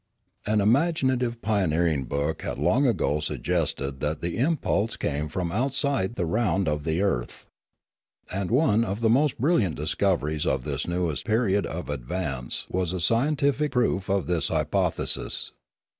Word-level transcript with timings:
An 0.47 0.61
imaginative 0.61 1.43
pioneering 1.43 2.05
book 2.05 2.41
had 2.41 2.57
long 2.57 2.87
ago 2.87 3.19
sug 3.19 3.43
gested 3.43 3.99
that 3.99 4.19
the 4.19 4.39
impulse 4.39 4.95
came 4.97 5.29
from 5.29 5.51
outside 5.51 6.15
the 6.15 6.25
round 6.25 6.67
of 6.67 6.85
the 6.85 7.03
earth. 7.03 7.45
And 8.33 8.49
one 8.49 8.83
of 8.83 9.01
the 9.01 9.09
most 9.11 9.37
brilliant 9.37 9.75
discoveries 9.75 10.47
of 10.47 10.63
this 10.63 10.87
newest 10.87 11.23
period 11.25 11.67
of 11.67 11.87
advance 11.87 12.65
was 12.67 12.93
a 12.93 12.99
scientific 12.99 13.73
proof 13.73 14.09
of 14.09 14.25
this 14.25 14.47
hypothesis. 14.47 15.51